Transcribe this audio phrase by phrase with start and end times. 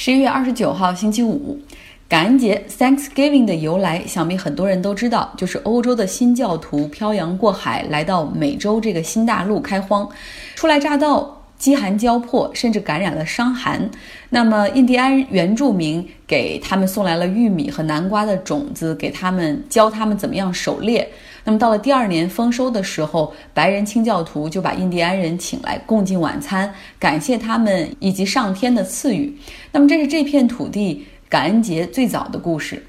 [0.00, 1.58] 十一月二十九号，星期五，
[2.08, 10.08] 感恩节 （Thanksgiving） 的由来，想必很多人都知道，就是欧洲的新教徒漂洋过海来到美洲这个新大陆开荒，
[10.54, 13.90] 初来乍到，饥寒交迫，甚至感染了伤寒。
[14.30, 21.10] 那么，印第安原住民给他们送来了玉米和南瓜的种子，给他们教他们怎么样狩猎。
[21.44, 29.36] 那么到了第二年丰收的时候，白人清教徒就把印第安人请来共进晚餐，感谢他们以及上天的赐予。
[29.72, 32.84] 那么这是这片土地感恩节最早的故事。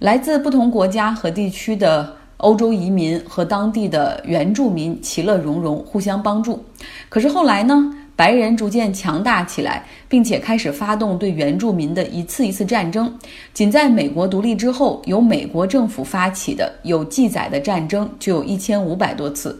[0.00, 6.64] 来自不同国家和地区的欧洲移民和当地的原住民其乐融融，互相帮助。
[7.08, 7.94] 可是后来呢？
[8.20, 13.10] 白人逐渐强大起来，并且开始发动对原住民的一次一次战争。
[13.54, 19.58] 仅在美国独立之后，由美国政府发起的有记载的战争就有一千五百多次。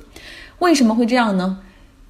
[0.58, 1.60] 为什么会这样呢？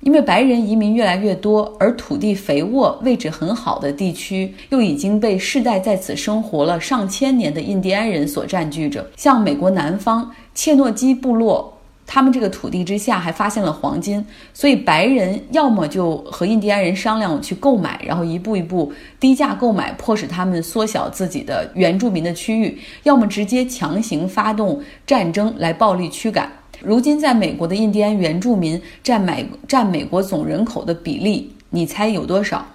[0.01, 9.09] 因为白人移民越来越多，而土地肥沃、位置很好的地区又已经被世代在此生活了上千年的印第安人所占据着。
[9.15, 11.77] 像美国南方切诺基部落。
[12.13, 26.51] 他们这个土地之下还发现了黄金，所以白人要么就和印第安人商量去购买，然后一步一步低价购买，迫使他们缩小自己的原住民的区域；要么直接强行发动战争来暴力驱赶。
[26.83, 32.67] 如今，在美国的印第安原住民占美占美国总人口的比例，你猜有多少？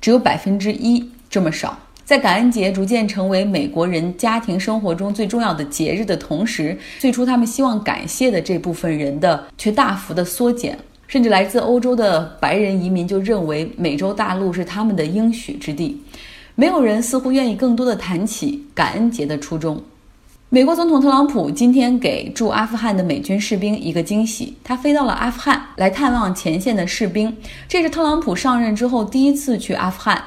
[0.00, 1.78] 只有百分之一，这么少。
[2.10, 16.02] 在感恩节逐渐成为美国人家庭生活中最重要的节日的同时，最初他们希望感谢的这部分人的却大幅的缩减，甚至来自欧洲的白人移民就认为美洲大陆是他们的应许之地。
[16.56, 19.80] 没有人似乎愿意更多的谈起感恩节的初衷。
[20.48, 27.36] 美国总统特朗普今天给驻阿富汗的美军士兵一个惊喜，他飞到了阿富汗来探望前线的士兵，
[27.68, 30.20] 这是特朗普上任之后第一次去阿富汗。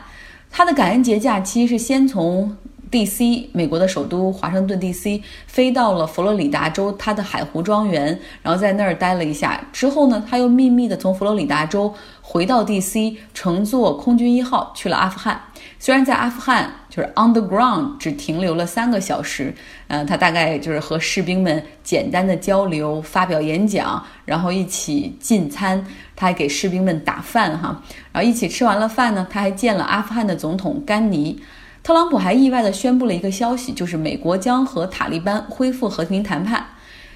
[0.55, 2.55] 他的感恩节假期是先从
[2.91, 3.49] D.C.
[3.53, 5.23] 美国的首都华盛顿 D.C.
[5.47, 9.59] 飞到了佛罗里达州他的海湖庄园，然后在那儿待了一下。
[9.73, 11.91] 之后呢，他又秘密的从佛罗里达州
[12.25, 13.17] 回到 D.C.
[13.33, 15.39] 乘坐空军一号去了阿富汗。
[15.77, 19.53] 虽然在阿富汗就是 on the ground 只停留了三个小时，
[19.89, 25.85] 嗯，他大概就是和士兵们简单的交流、发表演讲，然后一起进餐。
[26.15, 27.81] 他还给士兵们打饭哈，
[28.13, 31.37] 然后一起吃完了饭呢，他还见了阿富汗的总统甘尼。
[31.83, 36.65] 特朗普还意外地宣布了一个消息，就是美国将和塔利班恢复和平谈判。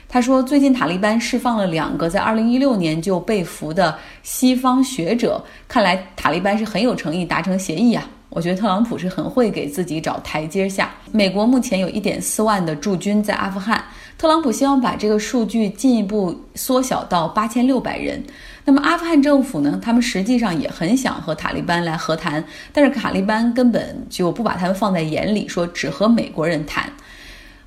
[0.09, 8.09] 他说，最近塔利班释放了两个在2016年就被俘的西方学者，看来塔利班是很有诚意达成协议啊。
[8.29, 10.91] 我觉得特朗普是很会给自己找台阶下。
[11.11, 13.83] 美国目前有一点四万的驻军在阿富汗，
[14.17, 18.21] 特朗普希望把这个数据进一步缩小到八千六百人。
[18.65, 19.79] 那么阿富汗政府呢？
[19.81, 26.91] 他们实际上也很想和塔利班来和谈，但是塔利班根本就不把他们放在眼里，说只和美国人谈。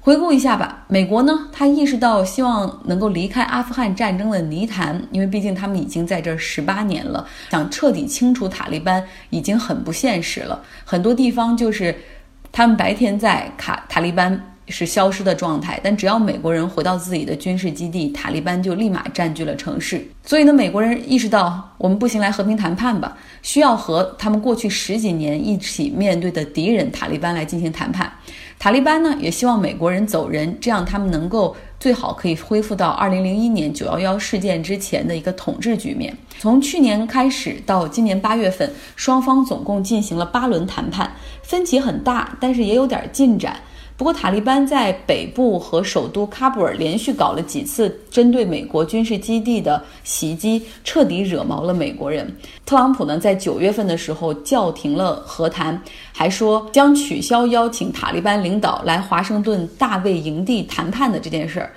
[0.02, 10.62] 回顾一下吧，美国呢，他意识到希望能够离开阿富汗战争的泥潭，因为毕竟他们已经在这十八年了，想彻底清除塔利班已经很不现实了。
[10.86, 11.94] 很多地方就是
[12.50, 14.49] 他们白天在卡塔利班。
[14.70, 20.06] 是消失的状态，但只要美国人回到自己的军事基地，塔利班就立马占据了城市。
[20.24, 28.10] 所以呢，美国人意识到我们不行，来和平谈判吧，需要和他们过去十几年一起面对的敌人塔利班来进行谈判。
[28.58, 36.14] 塔利班呢，也希望美国人走人，这样他们能够最好可以恢复到二零零一年九幺幺事件之前的一个统治局面。
[36.38, 41.10] 从去年开始到今年八月份，双方总共进行了八轮谈判，
[41.42, 43.56] 分歧很大，但是也有点进展。
[44.00, 52.26] 不过，塔利班在北部和首都喀布尔连续搞了几次针对美国军事基地的袭击，彻底惹毛了美国人。
[52.64, 55.78] 特朗普呢，在九月份的时候叫停了和谈，
[56.14, 61.70] 还说将取消邀请塔利班领导来华盛顿大卫营地谈判的这件事儿。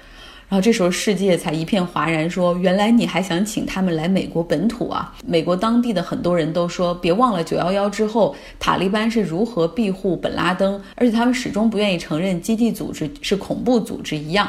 [0.53, 5.11] 然后这时候世界才一片哗然，说原来你还想请他们来美国本土啊？
[5.25, 14.47] 美国当地的很多人都说，别忘了九幺幺之后塔利班是如何庇护本拉登，而且他们始终不愿意承认基地组织是恐怖组织一样。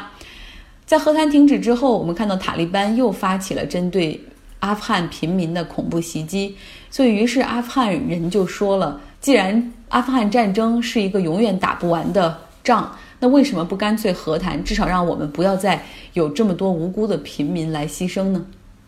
[0.85, 4.21] 在和谈停止之后，我们看到塔利班又发起了针对
[4.59, 6.55] 阿富汗平民的恐怖袭击，
[6.91, 12.93] 所以于是阿富汗人就说了，既然阿富汗战争是一个永远打不完的仗。
[13.21, 14.61] 那为什么不干脆和谈？
[14.61, 15.81] 至少让我们不要再
[16.11, 18.45] 有这么多无辜的平民来牺牲呢？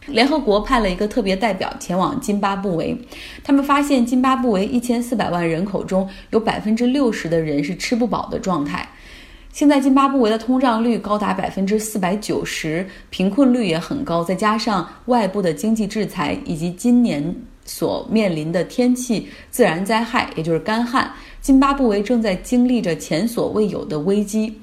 [0.07, 2.97] 联合国派了一个特别代表前往津巴布韦，
[3.44, 8.88] 他们发现津巴布韦一千四百万人口中有百分之六十的人是吃不饱的状态。
[9.51, 17.35] 现在津巴布韦的通胀率高达百分之四百九十，贫困率也很高，再加上外部的经济制裁以及今年
[17.65, 21.12] 所面临的天气自然灾害，也就是干旱。
[21.48, 24.60] 津巴布韦正在经历着前所未有的危机。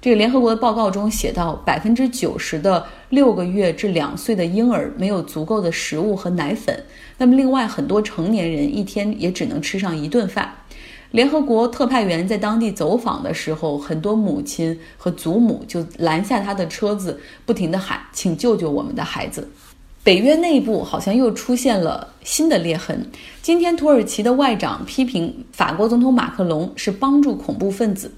[0.00, 6.76] 这个联合国的报告中写到，百分之九十的六个月至两岁的婴儿没有足够的食物和奶粉。
[7.18, 10.52] 那么，另外很多成年人一天也只能吃上一顿饭。
[11.12, 19.48] 联合国特派员在当地走访的时候，很多母亲和祖母就拦下他的车子，不停地喊：“请救救我们的孩子！”
[20.04, 23.10] 北约内部好像又出现了新的裂痕。
[23.40, 28.12] 今天，土耳其的外长批评法国总统马克龙是帮助恐怖分子。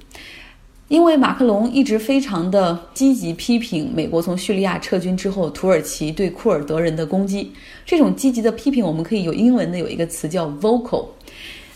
[0.88, 7.53] 因为马克龙一直非常的积极批评美国从叙利亚撤军之后，土耳其对库尔德人的攻击。
[7.85, 11.06] 这种积极的批评，我们可以有英文的有一个词叫 vocal。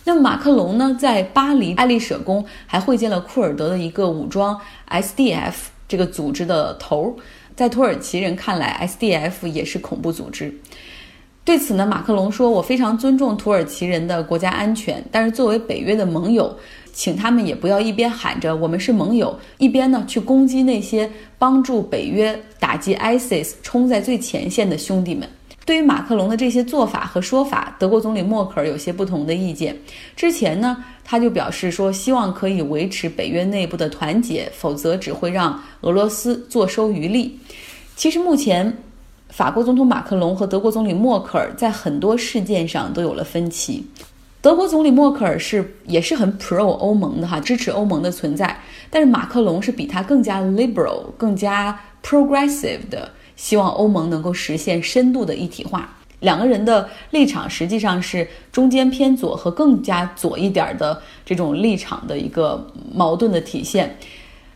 [0.03, 5.55] 那么马克龙呢，在巴黎爱丽舍宫还会见了库尔德的一个武装 SDF
[5.87, 7.15] 这个组织的头儿。
[7.61, 10.51] 在土耳其人看来，SDF 也是恐怖组织。
[11.45, 16.57] 对此呢，马克龙说：“我非常尊重土耳其人的国家安全，但是作为北约的盟友。”
[16.91, 25.29] 请他们也不要一边喊着我们是盟友，一边呢去攻击那些帮助北约打击 ISIS 冲在最前线的兄弟们。
[25.67, 29.77] 对于马克龙的这些做法和说法，德国总理默克尔有些不同的意见。
[30.17, 37.39] 之前呢，他就表示说，希望可以维持北约内部的团结，否则只会让俄罗斯坐收渔利。
[37.95, 38.77] 其实目前，
[39.29, 43.87] 法国总统马克龙和德国总理默克尔在很多事件上都有了分歧。
[44.43, 48.59] 德国总理默克尔是也是很 pro 欧盟的哈，支持欧盟的存在。
[48.89, 53.09] 但是马克龙是比他更加 liberal、更加 progressive 的，
[53.41, 55.89] 希望欧盟能够实现深度的一体化。
[56.21, 63.97] 两个人的立场实际上是中间偏左和更加左一点的这种立场的一个矛盾的体现。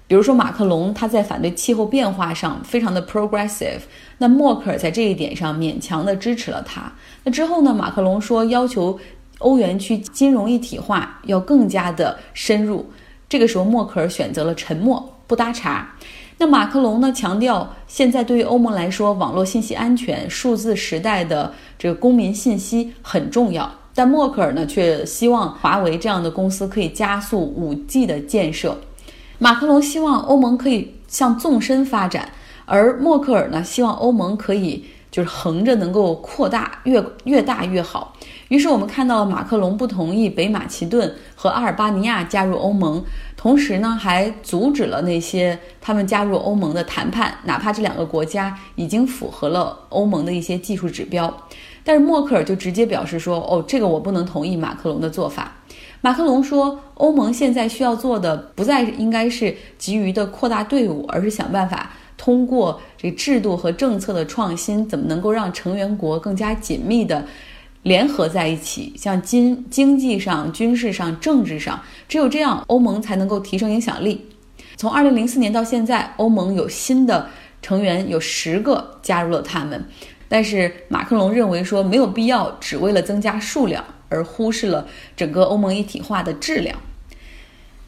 [0.07, 3.81] 比如说马克龙他在反对气候变化上非常的 progressive，
[4.19, 6.93] 那默克尔在这一点上勉强的支持了他。
[7.23, 9.01] 那之后呢，马克龙说要求。
[9.39, 12.89] 欧元区金融一体化要更加的深入，
[13.29, 15.93] 这个时候默克尔选择了沉默不搭茬。
[16.39, 23.71] 那马克龙呢强调，现在对于欧盟来说，网络信息安全、数字时代的这个公民信息很重要。
[23.95, 28.77] 但默克尔呢却希望华为这样的公司可以加速五 G 的建设。
[29.39, 32.31] 马克龙希望欧盟可以向纵深发展，
[32.65, 38.13] 而默克尔呢希望欧盟可以就是横着能够扩大，越越大越好。
[38.49, 43.01] 于是我们看到马克龙不同意北马其顿和阿尔巴尼亚加入欧盟，
[43.37, 51.33] 同时呢还阻止了那些他们加入欧盟的谈判，哪怕这两个国家已经符合了欧盟的一些技术指标。
[51.85, 55.53] 但是默克尔就直接表示说：“哦，这个我不能同意马克龙的做法。”
[56.03, 67.25] 马克龙说：“欧盟现在需要做的不再应该是急于的扩大队伍，而是想办法通过这制度和政策的创新，怎么能够让成员国更加紧密的。”
[67.85, 71.79] 联合在一起，像经经济上、军事上、政治上，
[72.09, 74.25] 只有这样，欧盟才能够提升影响力。
[74.77, 77.29] 从二零零四年到现在，欧盟有新的
[77.61, 79.85] 成员有十个加入了他们，
[80.31, 86.75] 但是马克龙认为说没有必要只为了增加数量而忽视了整个欧盟一体化的质量。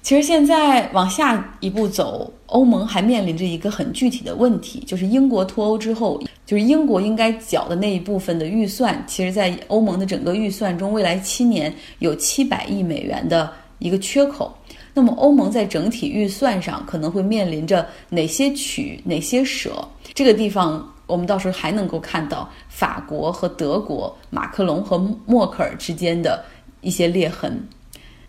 [0.06, 14.56] 其实现在往下一步走，欧盟还面临着一个很具体的问题，就是英国脱欧之后，就是英国应该缴的那一部分的预算，其实，在欧盟的整个预算中，未来七年有七百亿美元的一个缺口。
[14.94, 19.84] 那么，欧盟在整体预算上可能会面临着哪些取、哪些舍？
[20.14, 26.44] 这个地方，我们到时候还能够看到法国和德国、马克龙和默克尔之间的
[26.80, 27.60] 一些裂痕。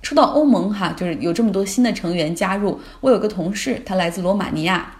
[0.08, 2.80] 说到欧盟哈，就是有这么多新的成员加入。
[3.02, 4.96] 我有个同事，他来自罗马尼亚，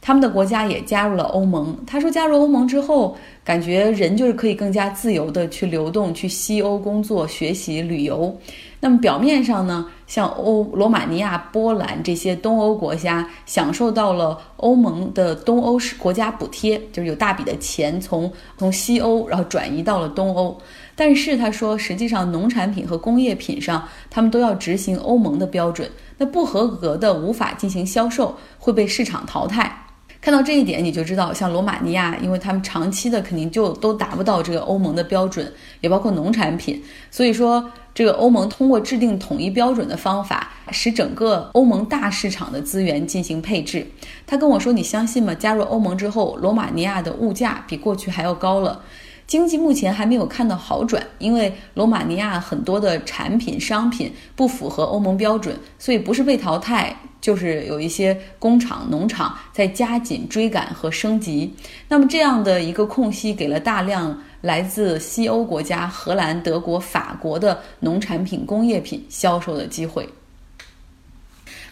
[0.00, 1.76] 他们的国家也加入了欧盟。
[1.84, 8.38] 他说，加入欧盟之后，感觉人就是可以更加自由的去流动，去西欧工作、学习、旅游。
[8.78, 20.56] 那么表面上呢，像欧罗马尼亚、波兰这些东欧国家享受到了欧盟的东欧国家补贴，就是有大笔的钱从从西欧然后转移到了东欧。
[21.04, 25.90] 但是他说，实际上农产品和工业品上，他们都要执行欧盟的标准。
[26.18, 29.86] 那不合格的无法进行销售，会被市场淘汰。
[30.20, 36.80] 看到这一点，你就知道，像罗马尼亚，因为他们长期的肯定就都达不到这个欧盟的标准，也包括农产品。
[37.10, 43.84] 所以说，这个欧盟通过制定统一标准的方法，使整个欧盟大市场的资源进行配置。
[44.24, 45.34] 他跟我说：“你相信吗？
[45.34, 48.80] 加入欧盟之后，罗马尼亚的物价比过去还要高了。”
[49.26, 61.52] 经济目前还没有看到好转，因为罗马尼亚很多的产品商品不符合欧盟标准，所以不是被淘汰，就是有一些工厂农场在加紧追赶和升级。
[61.88, 70.06] 那么这样的一个空隙，给了大量来自西欧国家荷兰、德国、法国的农产品、工业品销售的机会。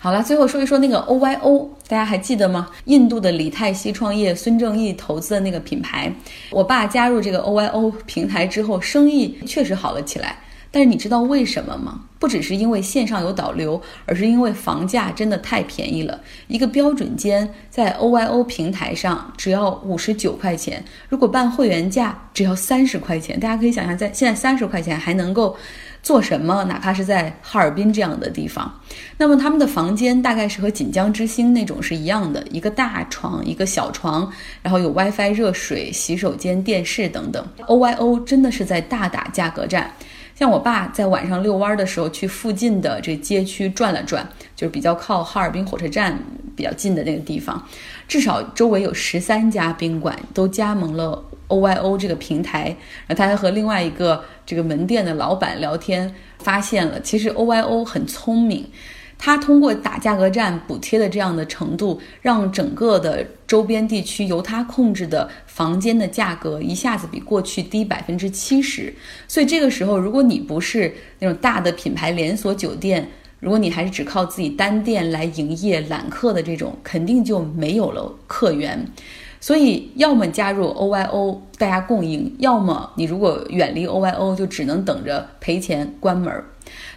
[0.02, 2.71] 好了，最后说一说那个 OYO，大家还记得吗？
[2.87, 6.11] 印度的李泰熙创业，孙正义投资的那个品牌。
[6.50, 10.38] 我爸加入这个 OYO 平台之后，生意确实好了起来。
[10.71, 12.00] 但是你知道为什么吗？
[12.19, 16.19] 不只是因为线上有导流，而是因为房价真的太便宜了。
[16.47, 23.38] 一个标准间在 OYO 平台上只要五十九块钱，如果办会员价只要三十块钱。
[23.38, 25.54] 大家可以想象，在现在三十块钱还能够。
[26.02, 26.64] 做什么？
[26.64, 28.80] 哪怕是在哈尔滨这样的地方，
[29.19, 34.30] 那么他们的房间大概是和锦江之星那种是一样的，一个大床，一个小床，
[34.62, 37.47] 然后有 WiFi、热水、洗手间、电视等等。
[37.66, 39.92] OYO 真的是在大打价格战。
[40.35, 44.26] 像我爸在晚上遛弯的时候，去附近的这街区转了转，
[44.57, 46.19] 就是比较靠哈尔滨火车站
[46.57, 47.62] 比较近的那个地方，
[48.09, 51.23] 至少周围有十三家宾馆都加盟了。
[51.50, 52.75] OYO 这个平台，
[53.07, 58.64] 然后他还和另外一个这个门店的老板聊天，发现了其实 OYO 很聪明，
[59.19, 68.95] 他通过打价格战补贴的这样的程度，让整个的周边地区由他控制的房间的价格一下子比过去低百分之七十。
[69.28, 73.07] 所以这个时候，如果你不是那种大的品牌连锁酒店，
[73.40, 78.87] 如果你还是只靠自己单店来营业揽客的这种，肯定就没有了客源。
[79.40, 86.32] 所以，要么加入 OYO，大家共赢；要么你如果远离 OYO，就只能等着赔钱关门。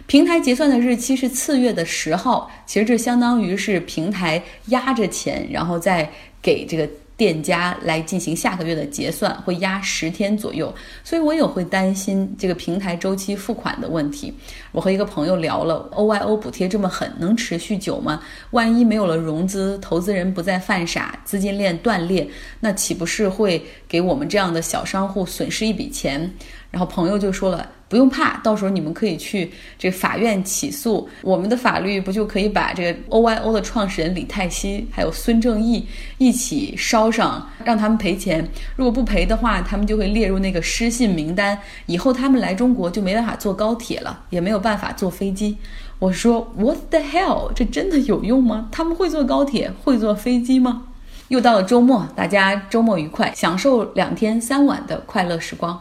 [0.06, 6.10] 平台结算的日期是次月的十号，其实这相当于是平台压着钱，然后再
[6.42, 6.88] 给这个。
[7.16, 14.34] 店家来进行下个月的结算，会压十天左右，所以我也会担心这个平台周期付款的问题。
[14.72, 18.20] 我和一个朋友聊了，OYO 补贴这么狠，能持续久吗？
[18.50, 22.28] 万一没有了融资，投资人不再犯傻，资金链断裂，
[22.60, 26.28] 那岂不是会给我们这样的小商户损失一笔钱？
[26.70, 27.70] 然后朋友就说了。
[27.94, 29.48] 不用怕，到时候你们可以去
[29.78, 35.86] 这个法院起诉，我们的法律不就可以把这个 OYO 的创始人李泰熙还有孙正义
[36.18, 38.44] 一起烧上，让他们赔钱。
[38.74, 45.56] 如果不赔的话，他们就会列入那个失信名单，以后他们来中国就没办法坐高铁了，也没有办法坐飞机。
[46.00, 47.52] 我说 What the hell？
[47.54, 48.70] 这真的有用吗？
[48.72, 50.88] 他们会坐高铁，会坐飞机吗？
[51.28, 55.80] 又到了周末，大家周末愉快，享受两天三晚的快乐时光。